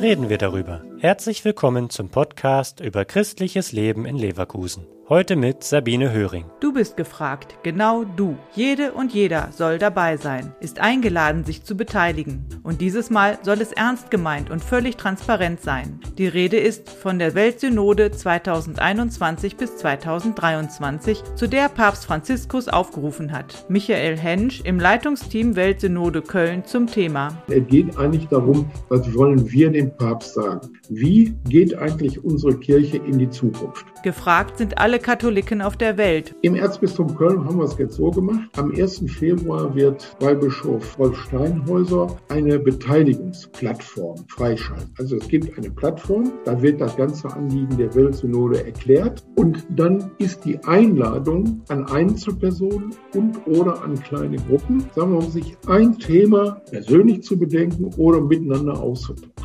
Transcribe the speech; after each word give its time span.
reden 0.00 0.28
wir 0.28 0.38
darüber. 0.38 0.89
Herzlich 1.02 1.46
willkommen 1.46 1.88
zum 1.88 2.10
Podcast 2.10 2.80
über 2.80 3.06
christliches 3.06 3.72
Leben 3.72 4.04
in 4.04 4.16
Leverkusen. 4.16 4.86
Heute 5.10 5.34
mit 5.34 5.64
Sabine 5.64 6.12
Höring. 6.12 6.44
Du 6.60 6.72
bist 6.72 6.96
gefragt, 6.96 7.56
genau 7.64 8.04
du. 8.04 8.36
Jede 8.54 8.92
und 8.92 9.12
jeder 9.12 9.48
soll 9.50 9.78
dabei 9.80 10.16
sein, 10.16 10.54
ist 10.60 10.78
eingeladen, 10.78 11.44
sich 11.44 11.64
zu 11.64 11.76
beteiligen. 11.76 12.46
Und 12.62 12.80
dieses 12.80 13.10
Mal 13.10 13.36
soll 13.42 13.60
es 13.60 13.72
ernst 13.72 14.12
gemeint 14.12 14.50
und 14.50 14.62
völlig 14.62 14.96
transparent 14.96 15.62
sein. 15.62 15.98
Die 16.16 16.28
Rede 16.28 16.58
ist 16.58 16.88
von 16.88 17.18
der 17.18 17.34
Weltsynode 17.34 18.12
2021 18.12 19.56
bis 19.56 19.78
2023, 19.78 21.24
zu 21.34 21.48
der 21.48 21.68
Papst 21.70 22.06
Franziskus 22.06 22.68
aufgerufen 22.68 23.32
hat. 23.32 23.66
Michael 23.68 24.16
Hensch 24.16 24.60
im 24.60 24.78
Leitungsteam 24.78 25.56
Weltsynode 25.56 26.22
Köln 26.22 26.64
zum 26.64 26.86
Thema. 26.86 27.42
Es 27.48 27.66
geht 27.66 27.98
eigentlich 27.98 28.28
darum, 28.28 28.70
was 28.88 29.12
wollen 29.12 29.50
wir 29.50 29.70
dem 29.70 29.90
Papst 29.96 30.34
sagen? 30.34 30.70
Wie 30.92 31.32
geht 31.48 31.78
eigentlich 31.78 32.24
unsere 32.24 32.58
Kirche 32.58 32.96
in 32.96 33.16
die 33.16 33.30
Zukunft? 33.30 33.86
Gefragt 34.02 34.58
sind 34.58 34.78
alle 34.78 34.98
Katholiken 34.98 35.62
auf 35.62 35.76
der 35.76 35.96
Welt. 35.96 36.34
Im 36.42 36.56
Erzbistum 36.56 37.14
Köln 37.14 37.44
haben 37.44 37.58
wir 37.58 37.64
es 37.64 37.78
jetzt 37.78 37.94
so 37.94 38.10
gemacht. 38.10 38.48
Am 38.56 38.72
1. 38.72 39.04
Februar 39.06 39.72
wird 39.76 40.16
bei 40.18 40.34
Bischof 40.34 40.98
Rolf 40.98 41.16
Steinhäuser 41.16 42.16
eine 42.28 42.58
Beteiligungsplattform 42.58 44.24
freischalten. 44.26 44.92
Also 44.98 45.18
es 45.18 45.28
gibt 45.28 45.56
eine 45.56 45.70
Plattform, 45.70 46.32
da 46.44 46.60
wird 46.60 46.80
das 46.80 46.96
ganze 46.96 47.28
Anliegen 47.28 47.78
der 47.78 47.94
Weltsynode 47.94 48.64
erklärt 48.64 49.22
und 49.36 49.64
dann 49.70 50.10
ist 50.18 50.44
die 50.44 50.58
Einladung 50.64 51.62
an 51.68 51.86
Einzelpersonen 51.86 52.96
und 53.14 53.46
oder 53.46 53.80
an 53.84 53.94
kleine 53.94 54.38
Gruppen, 54.38 54.80
sagen 54.96 55.12
wir 55.12 55.20
mal, 55.20 55.30
sich 55.30 55.56
ein 55.68 55.96
Thema 56.00 56.62
persönlich 56.68 57.22
zu 57.22 57.38
bedenken 57.38 57.84
oder 57.96 58.20
miteinander 58.20 58.80
auszutauschen 58.82 59.39